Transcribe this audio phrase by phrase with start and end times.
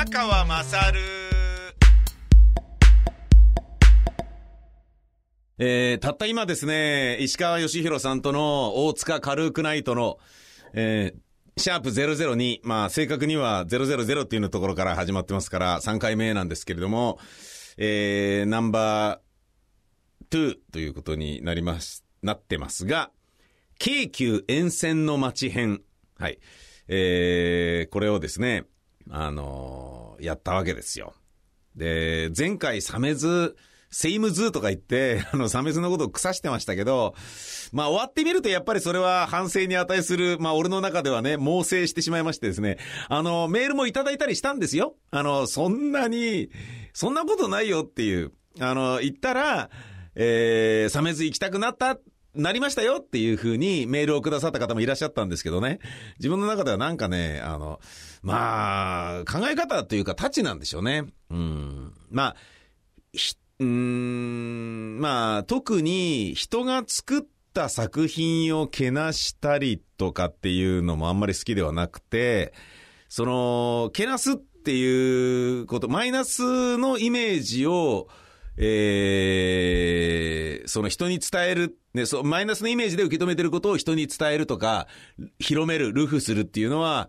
[0.00, 0.98] 宮川まさる
[5.58, 10.16] えー、たった今ですね、石川義弘さんとの大塚カルークナイトの、
[10.72, 17.18] えー、シャープ002、まあ正確には000っていうところから始まってますから3回目なんですけれども、
[17.76, 23.10] えー、ナンバー2ということになります、なってますが、
[23.78, 25.82] 京急沿線の街編。
[26.18, 26.38] はい。
[26.88, 28.64] えー、これをですね、
[29.10, 31.14] あのー、やったわけですよ。
[31.76, 33.56] で、前回鮫洲、
[33.90, 37.14] セイムズーとか言って、 あの、鮫洲のことを腐してましたけど、
[37.72, 42.78] まあ終わってみるとやっぱりそれは反省に値する、まあ俺の中ではね、猛省してしまいましてですね、
[43.08, 44.94] あの、メールもいただいたりしたんですよ。
[45.10, 46.50] あの、そんなに、
[46.92, 49.70] そんなことないよっていう、あの、言ったら、
[50.14, 51.98] えー、鮫洲行きたくなった
[52.34, 55.80] なりましたよっていうふうにメールをくださった方もいらっしゃったんですけどね。
[56.18, 57.80] 自分の中ではなんかね、あの、
[58.22, 61.06] まあ、考え方というか、タチなんでしょうね。
[61.30, 61.92] うん。
[62.10, 62.36] まあ、
[63.12, 72.52] ひ、うん、まあ、特に人が作った作品をけなしたりとかっていうのもあんまり好きではなくて、
[73.08, 78.08] その、けなすっていうこと、マイナスのイメージを、
[78.62, 84.86] えー、その人に伝える、ね、そう、マイナスのイメージで受け止めてることを人に伝えるとか、
[85.38, 87.08] 広める、ルフするっていうのは、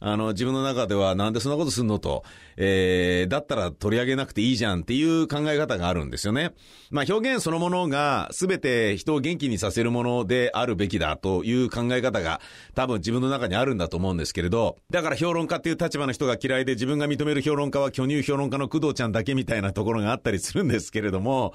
[0.00, 2.24] あの、自分の中ではなんでそんなことすんのと、
[2.56, 6.52] えー、だったら取り上げなくていいじゃんっていう考え方があるんですよね。
[6.90, 12.40] まあ表現そのものが全て人を元気にさせるものであるべきだという考え方が
[12.74, 21.52] 多分自分の中にあるんだと思うんですけれど、だから評論家っていう立場の人が嫌いで自分が認める評論家は巨乳評論家の工藤ちゃんだけみたいなところがあったりするんですけれども、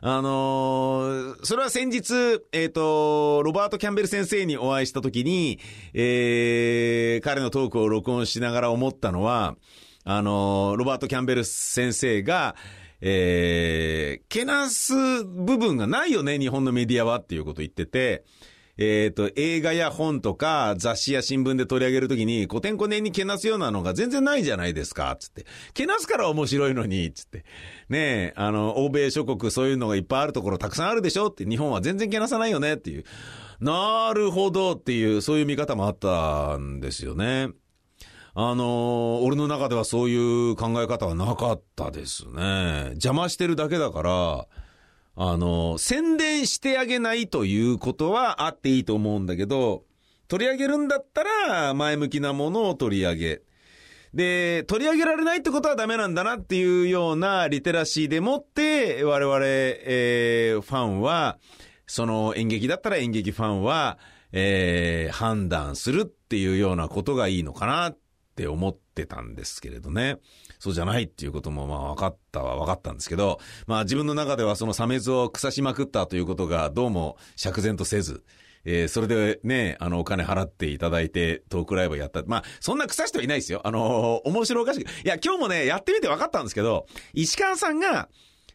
[0.00, 2.14] あのー、それは先日、
[2.52, 5.58] えっ、ー、と、ロバート・キャンベル先生にお会いしたときに、
[5.94, 9.56] えー、彼のトークを録音しながら思ったのは、
[10.04, 12.54] あの、ロバート・キャンベル先生が、
[13.00, 14.94] えー、けなす
[15.24, 18.24] 部分がないよね、日本のメディアはっていうことを言ってて、
[18.78, 25.46] えっ、ー、と、映画や本とか雑誌や新聞で取り上げるときに、古典古典にけなすようなのが全然ないじゃないですか、つって。
[25.72, 27.44] けなすから面白いのに、つって。
[27.88, 33.04] ねえ、あの、欧米諸国そういうのがいっぱいあるところたくさんあるでしょって、日本は全然けなさないよねっていう。
[33.60, 37.48] なるほどっていう、そういう見方もあったんですよね。
[38.38, 42.88] あのー、俺の中ではそういう考え方はなかったですね。
[42.90, 44.46] 邪魔してるだけだから、
[45.16, 49.84] あのー、宣伝してあげないということはあっていいと思うんだけど、
[50.28, 53.42] 取り上げるんだったら、前向きなものを取り上げ。
[54.12, 61.38] で、取り上げられないってことはダメなんだなっていうようなリテラシーでもって、我々、えー、ファンは、
[61.86, 63.96] その演劇だったら演劇ファンは、
[64.32, 67.98] えー、判断するっていうようなことがいいのかなっ
[68.36, 70.18] って思ってたんですけれどね。
[70.58, 78.24] そうじゃないっていうこともまあ分かったは分かったんですけど、まあ自分の中ではそのサメズを腐しまくったということがどうも釈然とせず、
[78.66, 82.24] えー、それでね、あの、お金払っていただいて、トークライブやった。
[82.26, 83.62] まあ、そんな腐してはいないですよ。
[83.64, 84.88] あのー、面白おかしく。
[84.88, 88.08] いや、今日もね、やってみて分かったんですけど、石川さんが、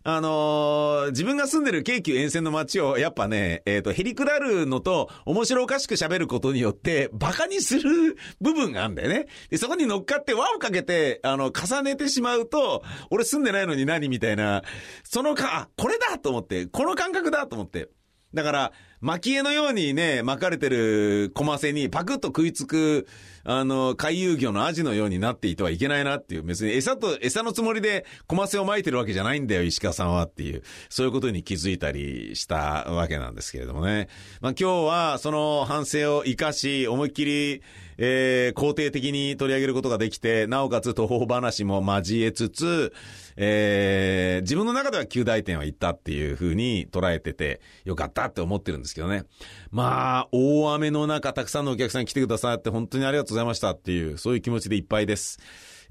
[0.03, 9.27] あのー、自分が住んでる京急沿線の街を、やっぱね、えっ、ー、と、へりくだるのと、面白おかしく喋ることによって、馬鹿にする部分があるんだよね。
[9.49, 14.63] で、そこに乗っかって輪をかけて、あの、重ねてしまうと、俺住んでないのに何みたいな、
[15.03, 17.89] そのか、あ、これだと思って、この感覚だと思って。
[18.33, 18.71] だから、
[19.01, 23.07] 蒔絵のようにね、巻かれてるコマセにパクッと食いつく、
[23.43, 34.07] あの、回遊魚のアジのようになっていてはいけないなっていう、別に餌と、餌のつもりでコマセを巻いてるわけじゃないんだよ、石川さんはっていう、そういうことに気づいたりしたわけなんですけれどもね。
[34.39, 37.63] まあ今日はその反省を活かし、思いっきり、
[38.03, 42.93] えー、肯定的に取り上げることができて、なおかつ途方話も交えつつ、
[43.37, 49.25] えー、自分の中では旧大点は行ったっていう風に捉えてて、よかったって思ってるんですけどね。
[49.69, 55.37] まあ、大雨の中、たくさんのお客さん来てくださって本当にありがとうございましたっていう、そういう気持ちでいっぱいです。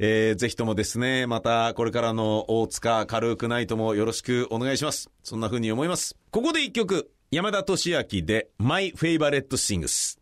[0.00, 5.11] えー、ぜひともですね、またこれからの大塚軽くないともよろしくお願いします。
[5.23, 6.17] そんな風に思います。
[6.32, 10.19] ここで一曲、山田俊明で My Favorite Sings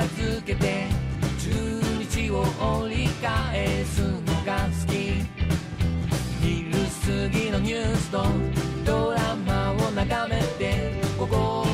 [0.00, 0.40] 片付。
[0.50, 0.86] けて
[1.38, 1.50] 中
[2.02, 2.44] 日を
[2.82, 5.22] 折り返すのが好き
[6.42, 6.72] 昼
[7.06, 8.24] 過ぎのニュースと
[8.84, 11.69] ドラマを眺めて午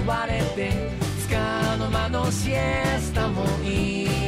[0.00, 0.72] 誘われて
[1.20, 4.19] つかの間のシエスタもいい。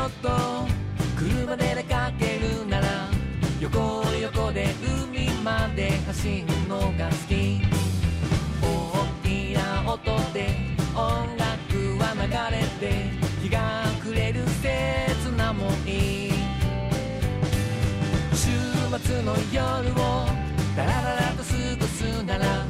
[0.00, 0.30] ょっと
[1.14, 2.86] 車で出かけるなら
[3.60, 4.74] 横横で
[5.12, 7.60] 海まで走るのが好き。
[8.62, 10.00] 大きな音
[10.32, 10.56] で
[10.94, 13.10] 音楽は流れて
[13.42, 16.32] 日が暮れる刹那もいい。
[18.32, 18.48] 週
[19.04, 20.26] 末の夜を
[20.76, 22.66] ダラダラと過ごすなら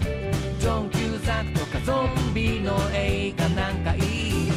[0.58, 4.50] ジョン・キューサクとかゾンビの映画なんかいい。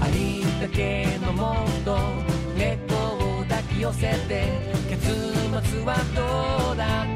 [0.00, 1.11] ありったけ
[3.82, 4.44] 寄せて。
[4.88, 5.12] 結
[5.68, 7.11] 末はどうだった？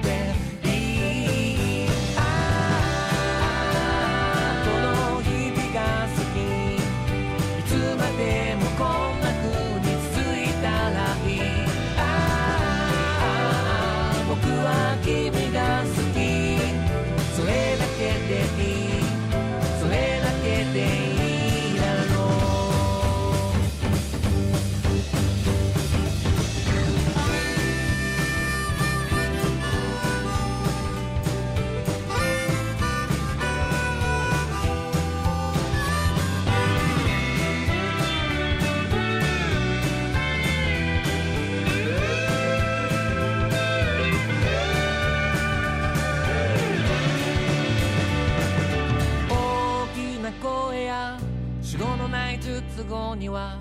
[53.26, 53.58] には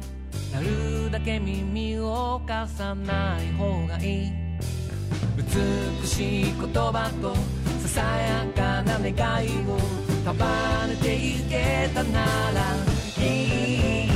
[0.53, 4.31] なるだけ耳を貸さない方がいい。
[5.37, 7.35] 美しい言葉と
[7.81, 9.11] ささやかな願
[9.43, 9.79] いを
[10.23, 10.45] 束
[10.87, 12.75] ねていけたなら
[13.23, 14.14] いい。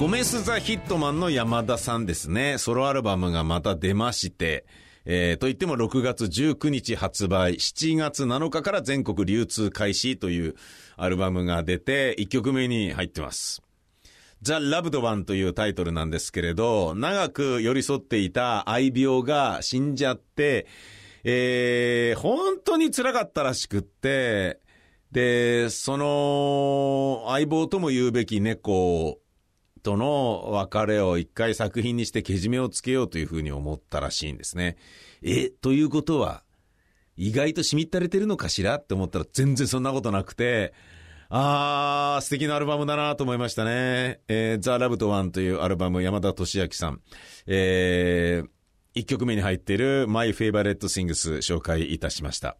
[0.00, 2.56] ゴメス・ザ・ヒットマンの山田さんですね。
[2.56, 4.64] ソロアルバムがまた出まして、
[5.04, 10.54] えー、と言っても6月19日発売、7月7日から全国流通開始という
[10.96, 13.60] アルバムが出て、1曲目に入ってます。
[14.40, 20.66] ザ・ラブドワンというタイトルなんですけれど、長く寄り添っていた愛病が死んじゃって、
[21.24, 24.60] えー、本当に辛かったらしくって、
[25.12, 29.19] で、その相棒とも言うべき猫
[29.82, 34.76] との別れを一回作品にしてけじめをつけようというふうに思ったらしいんですね。
[35.22, 36.44] え、ということは、
[37.16, 38.76] 意外としみったれてるのかしら？
[38.76, 40.72] って思ったら全然そんなことなくて、
[41.28, 44.20] あー、素敵なアルバムだなと思いましたね。
[44.26, 47.00] えー、ザ・ラブトワンというアルバム、山田俊明さん。
[47.46, 48.48] えー、
[48.94, 52.56] 一曲目に入っている My Favorite Things 紹介いたしました。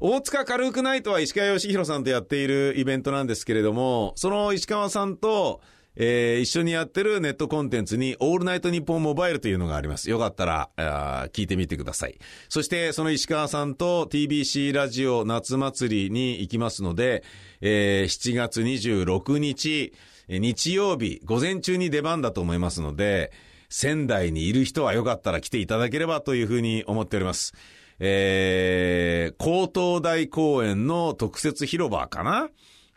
[0.00, 5.60] 大塚軽くないとは石川義弘さんとやっているイベントなんですけれども、その石川さんと、
[5.96, 10.10] えー一緒にやってるネットコンテンツに、オールナイトニッポンモバイルというのがあります。
[10.10, 12.18] よかったら、あ聞いてみてください。
[12.48, 17.22] そして、その石川さんと TBC ラジオ夏祭りに行きますので、
[17.60, 19.92] えー7月26日、
[20.28, 23.30] 日曜日、午前中に出番だと思いますので、
[23.68, 27.52] 仙台にいる人はよかったら来ていただければというふうに思っております。
[27.98, 32.48] えー、高東大公園の特設広場かな？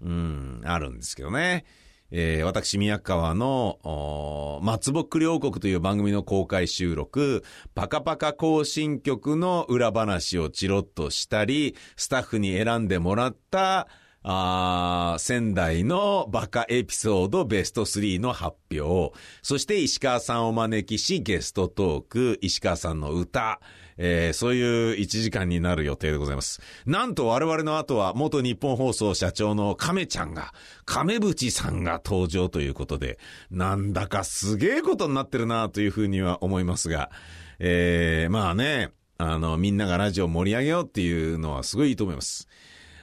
[0.01, 1.66] うん、あるんですけどね。
[2.12, 7.44] えー、私、宮川の、松ぼっくり王国という番組の公開収録、
[7.76, 13.88] パカパカ行進曲の裏話をチロッとしたり、スタッフに選んでもらった、
[14.30, 23.62] あ仙台のバカエピソードベスト3の発表、そして石川さんを招きしゲストトーク、石川さんの歌、
[23.98, 26.62] えー、そういう1時間になる予定でございます。
[26.86, 30.54] なんと我々の後は元日本放送社長の亀ちゃんが、
[30.86, 33.20] 亀淵さんが登場ということで、
[33.51, 37.12] なんだかすげえことになってるなというふうには思いますが、
[37.60, 42.48] えー、まあね、あの、みんながラジオ盛り上げようっていうのはすごいいいと思います。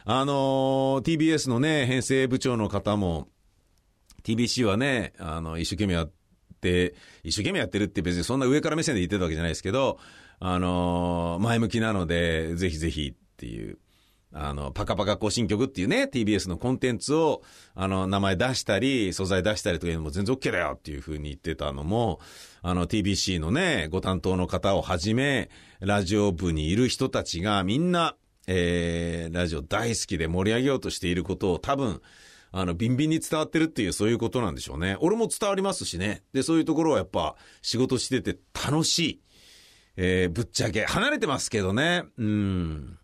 [0.04, 3.28] あのー、TBS のね、編成部長の方も、
[4.22, 6.12] TBC はね、あの、一生懸命やっ
[6.60, 9.98] て、一生懸命やってるって別にそんな上から目線で言ってたわけじゃないですけど、
[10.40, 13.78] あのー、前向きなので、ぜひぜひっていう、
[14.36, 17.42] あの、パカパカ行進曲っていうね、TBS のコンテンツを、
[17.76, 22.20] あの、名前出したり、素材出したりというのも全然 OK だよっていう風に言ってたのも、
[22.60, 28.16] あの、TBC のね、ご担当の方をはじめ、ラジオ部にいる人たちがみんな、
[28.48, 32.02] えー、ラジオ大好きで盛り上げようとしていることを多分、
[32.50, 34.96] あの、ビンビンに伝わってるっていうそういうことなんでしょうね。
[35.00, 36.22] 俺も伝わりますしね。
[36.32, 39.20] で、そういうところはやっぱ仕事してて楽しい。
[39.96, 42.04] えー、ぶっちゃけ、離れてますけどね。
[42.18, 42.98] うん。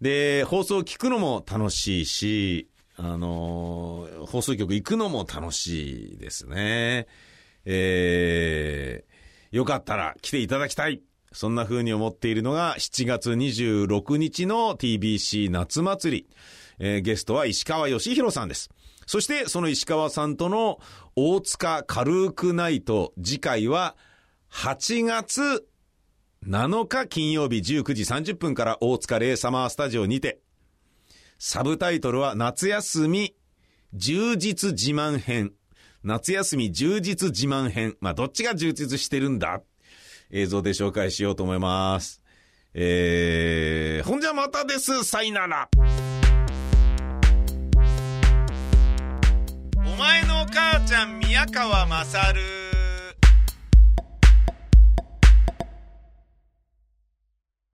[0.00, 7.06] で、放送聞くのも楽しいし、あのー、放送局行くのも楽しいですね。
[7.64, 11.02] えー、よかったら来ていただきたい。
[11.32, 16.30] そんな風に思っているのが7月26日の TBC 夏祭り。
[16.80, 18.70] えー、ゲストは石川義弘さんです。
[19.06, 20.78] そしてその石川さんとの
[21.16, 23.96] 大塚軽くないと次回は
[24.50, 25.66] 8月
[26.46, 30.40] 7日金曜日19時30分から大塚レイサマースタジオにて、
[31.38, 33.34] サブタイトルは夏休み
[33.92, 35.52] 充実自慢編。
[36.02, 37.96] 夏休み充実自慢編。
[38.00, 39.60] まあ、どっちが充実してるんだ？
[40.30, 42.22] 映像で紹介しようと思います。
[42.72, 45.04] えー、ほんじゃまたです。
[45.04, 45.68] さいなら。
[49.76, 52.59] お前のお母ちゃん宮川まさる。